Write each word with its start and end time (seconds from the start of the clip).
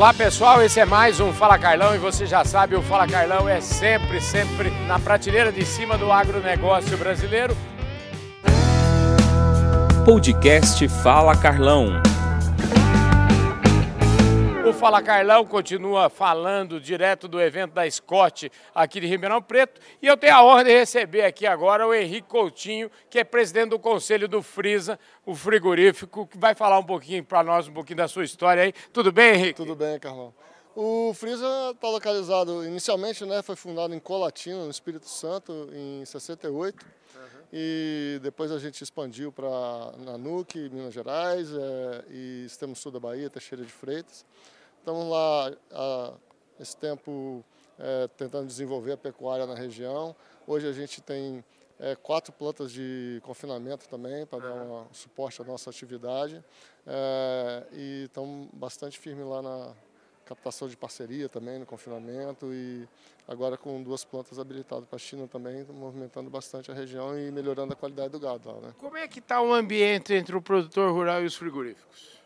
Olá 0.00 0.14
pessoal, 0.14 0.62
esse 0.62 0.80
é 0.80 0.86
mais 0.86 1.20
um 1.20 1.30
Fala 1.30 1.58
Carlão 1.58 1.94
e 1.94 1.98
você 1.98 2.24
já 2.24 2.42
sabe, 2.42 2.74
o 2.74 2.80
Fala 2.80 3.06
Carlão 3.06 3.46
é 3.46 3.60
sempre, 3.60 4.18
sempre 4.18 4.70
na 4.86 4.98
prateleira 4.98 5.52
de 5.52 5.62
cima 5.62 5.98
do 5.98 6.10
agronegócio 6.10 6.96
brasileiro. 6.96 7.54
Podcast 10.06 10.88
Fala 10.88 11.36
Carlão. 11.36 12.00
Fala 14.80 15.02
Carlão 15.02 15.44
continua 15.44 16.08
falando 16.08 16.80
direto 16.80 17.28
do 17.28 17.38
evento 17.38 17.74
da 17.74 17.88
Scott 17.90 18.50
aqui 18.74 18.98
de 18.98 19.06
Ribeirão 19.06 19.42
Preto 19.42 19.78
e 20.00 20.06
eu 20.06 20.16
tenho 20.16 20.34
a 20.34 20.42
honra 20.42 20.64
de 20.64 20.70
receber 20.70 21.22
aqui 21.22 21.46
agora 21.46 21.86
o 21.86 21.92
Henrique 21.92 22.26
Coutinho, 22.26 22.90
que 23.10 23.18
é 23.18 23.22
presidente 23.22 23.68
do 23.68 23.78
conselho 23.78 24.26
do 24.26 24.40
Frisa, 24.42 24.98
o 25.26 25.34
frigorífico, 25.34 26.26
que 26.26 26.38
vai 26.38 26.54
falar 26.54 26.78
um 26.78 26.82
pouquinho 26.82 27.22
para 27.22 27.44
nós, 27.44 27.68
um 27.68 27.74
pouquinho 27.74 27.98
da 27.98 28.08
sua 28.08 28.24
história 28.24 28.62
aí. 28.62 28.72
Tudo 28.90 29.12
bem, 29.12 29.34
Henrique? 29.34 29.52
Tudo 29.52 29.76
bem, 29.76 29.98
Carlão. 29.98 30.32
O 30.74 31.12
Frisa 31.12 31.72
está 31.74 31.88
localizado, 31.90 32.64
inicialmente, 32.64 33.26
né, 33.26 33.42
foi 33.42 33.56
fundado 33.56 33.94
em 33.94 34.00
Colatina, 34.00 34.64
no 34.64 34.70
Espírito 34.70 35.10
Santo, 35.10 35.68
em 35.74 36.06
68. 36.06 36.82
Uhum. 36.82 37.20
E 37.52 38.18
depois 38.22 38.50
a 38.50 38.58
gente 38.58 38.82
expandiu 38.82 39.30
para 39.30 39.92
Nanuque, 39.98 40.70
Minas 40.70 40.94
Gerais, 40.94 41.50
é, 41.52 42.04
e 42.08 42.44
Extremo 42.46 42.74
Sul 42.74 42.90
da 42.90 42.98
Bahia, 42.98 43.28
Teixeira 43.28 43.62
de 43.62 43.70
Freitas. 43.70 44.24
Estamos 44.80 45.10
lá 45.10 45.52
há 45.72 46.14
esse 46.58 46.74
tempo 46.74 47.44
é, 47.78 48.08
tentando 48.16 48.46
desenvolver 48.46 48.92
a 48.92 48.96
pecuária 48.96 49.46
na 49.46 49.54
região. 49.54 50.16
Hoje 50.46 50.66
a 50.66 50.72
gente 50.72 51.02
tem 51.02 51.44
é, 51.78 51.94
quatro 51.94 52.32
plantas 52.32 52.72
de 52.72 53.20
confinamento 53.22 53.86
também 53.90 54.24
para 54.24 54.38
dar 54.38 54.54
um 54.54 54.86
suporte 54.90 55.42
à 55.42 55.44
nossa 55.44 55.68
atividade. 55.68 56.42
É, 56.86 57.66
e 57.72 58.04
estamos 58.06 58.48
bastante 58.54 58.98
firmes 58.98 59.26
lá 59.26 59.42
na 59.42 59.74
captação 60.24 60.66
de 60.66 60.78
parceria 60.78 61.28
também 61.28 61.58
no 61.58 61.66
confinamento 61.66 62.50
e 62.50 62.88
agora 63.28 63.58
com 63.58 63.82
duas 63.82 64.02
plantas 64.02 64.38
habilitadas 64.38 64.86
para 64.86 64.96
a 64.96 64.98
China 64.98 65.28
também, 65.28 65.62
movimentando 65.64 66.30
bastante 66.30 66.70
a 66.70 66.74
região 66.74 67.18
e 67.18 67.30
melhorando 67.30 67.74
a 67.74 67.76
qualidade 67.76 68.08
do 68.08 68.20
gado 68.20 68.48
lá. 68.48 68.60
Né? 68.60 68.74
Como 68.78 68.96
é 68.96 69.06
que 69.06 69.18
está 69.18 69.42
o 69.42 69.52
ambiente 69.52 70.14
entre 70.14 70.34
o 70.34 70.40
produtor 70.40 70.90
rural 70.90 71.22
e 71.22 71.26
os 71.26 71.34
frigoríficos? 71.34 72.19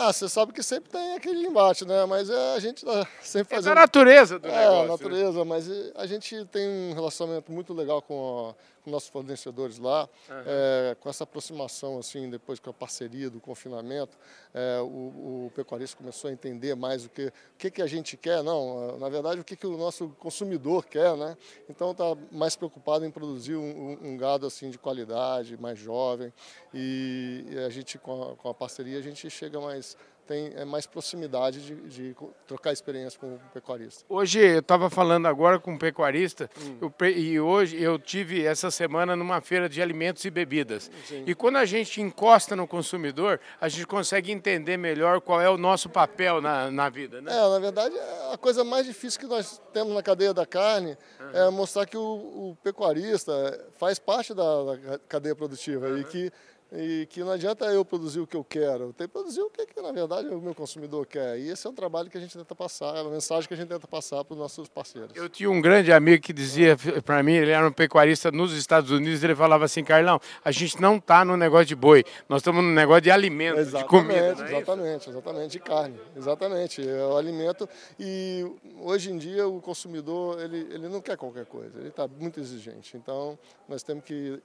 Ah, 0.00 0.12
você 0.12 0.28
sabe 0.28 0.52
que 0.52 0.62
sempre 0.62 0.90
tem 0.90 1.16
aquele 1.16 1.44
embate, 1.44 1.84
né? 1.84 2.06
Mas 2.06 2.30
é, 2.30 2.54
a 2.54 2.60
gente 2.60 2.84
tá 2.84 3.04
sempre 3.20 3.56
fazendo... 3.56 3.70
É 3.70 3.72
a 3.72 3.80
natureza 3.80 4.38
do 4.38 4.46
é, 4.46 4.50
negócio. 4.52 4.76
É, 4.76 4.84
a 4.84 4.86
natureza, 4.86 5.38
né? 5.38 5.44
mas 5.44 5.68
a 5.96 6.06
gente 6.06 6.44
tem 6.46 6.68
um 6.68 6.94
relacionamento 6.94 7.50
muito 7.50 7.74
legal 7.74 8.00
com, 8.00 8.54
a, 8.54 8.54
com 8.88 8.90
nossos 8.90 9.10
fornecedores 9.10 9.78
lá, 9.78 10.08
uhum. 10.28 10.36
é, 10.46 10.96
com 10.98 11.08
essa 11.08 11.24
aproximação, 11.24 11.98
assim, 11.98 12.28
depois 12.30 12.58
com 12.58 12.70
a 12.70 12.72
parceria 12.72 13.28
do 13.30 13.38
confinamento, 13.38 14.16
é, 14.54 14.80
o, 14.80 15.46
o, 15.46 15.52
pecuarista 15.54 15.96
começou 15.96 16.30
a 16.30 16.32
entender 16.32 16.74
mais 16.74 17.04
o 17.04 17.10
que, 17.10 17.26
o 17.26 17.32
que, 17.58 17.70
que 17.70 17.82
a 17.82 17.86
gente 17.86 18.16
quer, 18.16 18.42
não, 18.42 18.98
na 18.98 19.08
verdade, 19.08 19.40
o 19.40 19.44
que, 19.44 19.54
que 19.54 19.66
o 19.66 19.76
nosso 19.76 20.08
consumidor 20.18 20.86
quer, 20.86 21.16
né? 21.16 21.36
Então 21.68 21.92
está 21.92 22.16
mais 22.32 22.56
preocupado 22.56 23.04
em 23.04 23.10
produzir 23.10 23.56
um, 23.56 23.98
um, 24.02 24.16
gado, 24.16 24.46
assim, 24.46 24.70
de 24.70 24.78
qualidade, 24.78 25.60
mais 25.60 25.78
jovem, 25.78 26.32
e, 26.72 27.44
a 27.66 27.68
gente, 27.68 27.98
com 27.98 28.22
a, 28.22 28.36
com 28.36 28.48
a 28.48 28.54
parceria, 28.54 28.98
a 28.98 29.02
gente 29.02 29.28
chega 29.28 29.60
mais 29.60 29.96
tem 30.28 30.52
é, 30.54 30.64
mais 30.64 30.86
proximidade 30.86 31.64
de, 31.64 31.74
de, 31.88 32.16
trocar 32.46 32.70
experiência 32.70 33.18
com 33.18 33.36
o 33.36 33.40
pecuarista. 33.52 34.04
Hoje 34.08 34.38
eu 34.38 34.58
estava 34.58 34.90
falando 34.90 35.26
agora 35.26 35.58
com 35.58 35.72
um 35.72 35.78
pecuarista 35.78 36.50
hum. 36.60 36.78
eu, 37.00 37.08
e 37.08 37.40
hoje 37.40 37.82
eu 37.82 37.98
tive 37.98 38.44
essa 38.44 38.70
semana 38.70 39.16
numa 39.16 39.40
feira 39.40 39.68
de 39.68 39.80
alimentos 39.80 40.22
e 40.26 40.30
bebidas. 40.30 40.90
Sim. 41.06 41.24
E 41.26 41.34
quando 41.34 41.56
a 41.56 41.64
gente 41.64 42.02
encosta 42.02 42.54
no 42.54 42.68
consumidor, 42.68 43.40
a 43.58 43.68
gente 43.70 43.86
consegue 43.86 44.30
entender 44.30 44.76
melhor 44.76 45.22
qual 45.22 45.40
é 45.40 45.48
o 45.48 45.56
nosso 45.56 45.88
papel 45.88 46.42
na, 46.42 46.70
na 46.70 46.90
vida. 46.90 47.22
Né? 47.22 47.32
É, 47.32 47.48
na 47.48 47.58
verdade, 47.58 47.94
a 48.30 48.36
coisa 48.36 48.62
mais 48.62 48.84
difícil 48.84 49.18
que 49.18 49.26
nós 49.26 49.60
temos 49.72 49.94
na 49.94 50.02
cadeia 50.02 50.34
da 50.34 50.44
carne 50.44 50.98
uhum. 51.18 51.30
é 51.32 51.50
mostrar 51.50 51.86
que 51.86 51.96
o, 51.96 52.02
o, 52.02 52.58
pecuarista 52.62 53.32
faz 53.78 53.98
parte 53.98 54.34
da, 54.34 54.42
da 54.42 54.98
cadeia 55.08 55.34
produtiva 55.34 55.86
uhum. 55.88 55.98
e 55.98 56.04
que 56.04 56.32
e 56.70 57.06
que 57.06 57.20
não 57.20 57.30
adianta 57.30 57.64
eu 57.66 57.84
produzir 57.84 58.20
o 58.20 58.26
que 58.26 58.36
eu 58.36 58.44
quero, 58.44 58.84
eu 58.84 58.92
tenho 58.92 59.08
que 59.08 59.12
produzir 59.12 59.40
o 59.40 59.50
que, 59.50 59.64
que, 59.66 59.80
na 59.80 59.90
verdade 59.90 60.28
o 60.28 60.40
meu 60.40 60.54
consumidor 60.54 61.06
quer. 61.06 61.38
E 61.38 61.48
esse 61.48 61.66
é 61.66 61.70
um 61.70 61.74
trabalho 61.74 62.10
que 62.10 62.18
a 62.18 62.20
gente 62.20 62.36
tenta 62.36 62.54
passar, 62.54 62.96
é 62.96 63.02
uma 63.02 63.10
mensagem 63.10 63.48
que 63.48 63.54
a 63.54 63.56
gente 63.56 63.68
tenta 63.68 63.86
passar 63.86 64.22
para 64.24 64.34
os 64.34 64.38
nossos 64.38 64.68
parceiros. 64.68 65.10
Eu 65.14 65.28
tinha 65.28 65.50
um 65.50 65.60
grande 65.60 65.92
amigo 65.92 66.22
que 66.22 66.32
dizia 66.32 66.76
para 67.04 67.22
mim, 67.22 67.32
ele 67.32 67.50
era 67.50 67.66
um 67.66 67.72
pecuarista 67.72 68.30
nos 68.30 68.52
Estados 68.52 68.90
Unidos, 68.90 69.24
ele 69.24 69.34
falava 69.34 69.64
assim, 69.64 69.82
Carlão, 69.82 70.20
a 70.44 70.50
gente 70.50 70.80
não 70.80 70.96
está 70.96 71.24
no 71.24 71.36
negócio 71.36 71.66
de 71.66 71.76
boi, 71.76 72.04
nós 72.28 72.40
estamos 72.40 72.62
no 72.62 72.70
negócio 72.70 73.02
de 73.02 73.10
alimento, 73.10 73.60
exatamente, 73.60 73.84
de 73.84 73.88
comida. 73.88 74.44
É 74.44 74.56
exatamente, 74.56 75.00
isso? 75.00 75.10
exatamente, 75.10 75.50
de 75.52 75.60
carne, 75.60 76.00
exatamente, 76.16 76.88
é 76.88 77.06
o 77.06 77.16
alimento. 77.16 77.68
E 77.98 78.46
hoje 78.80 79.10
em 79.10 79.16
dia 79.16 79.48
o 79.48 79.60
consumidor, 79.60 80.40
ele, 80.40 80.68
ele 80.70 80.88
não 80.88 81.00
quer 81.00 81.16
qualquer 81.16 81.46
coisa, 81.46 81.78
ele 81.78 81.88
está 81.88 82.06
muito 82.06 82.38
exigente. 82.40 82.96
Então, 82.96 83.38
nós 83.66 83.82
temos 83.82 84.04
que 84.04 84.42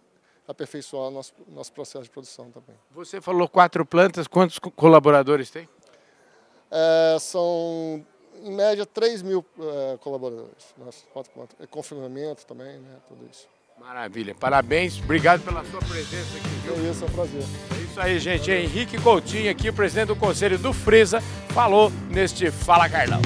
aperfeiçoar 0.48 1.10
nosso, 1.10 1.34
nosso 1.48 1.72
processo 1.72 2.04
de 2.04 2.10
produção 2.10 2.52
também. 2.52 2.76
Você 2.92 3.22
falou 3.22 3.48
quatro 3.48 3.86
plantas, 3.86 4.28
quantos 4.28 4.60
colaboradores 4.60 5.50
tem? 5.50 5.68
É, 6.70 7.18
são, 7.20 8.04
em 8.42 8.52
média, 8.52 8.86
3 8.86 9.22
mil 9.22 9.46
é, 9.60 9.98
colaboradores. 9.98 10.74
Nossa, 10.78 11.06
quatro 11.14 11.32
plantas. 11.32 11.56
É, 11.60 11.68
confinamento 11.68 12.46
também, 12.46 12.80
né, 12.80 12.98
tudo 13.08 13.28
isso. 13.30 13.48
Maravilha, 13.80 14.36
parabéns, 14.36 15.00
obrigado 15.00 15.44
pela 15.44 15.64
sua 15.66 15.80
presença 15.80 16.38
aqui. 16.38 16.48
Viu? 16.64 16.76
É 16.76 16.92
isso, 16.92 17.04
é 17.04 17.08
um 17.08 17.12
prazer. 17.12 17.42
É 17.42 17.82
isso 17.82 18.00
aí, 18.00 18.20
gente. 18.20 18.52
Henrique 18.52 19.02
Coutinho 19.02 19.50
aqui, 19.50 19.70
o 19.70 19.74
presidente 19.74 20.08
do 20.08 20.16
Conselho 20.16 20.58
do 20.58 20.72
Frisa, 20.72 21.22
falou 21.50 21.92
neste 22.10 22.50
Fala 22.52 22.88
Carlão. 22.88 23.22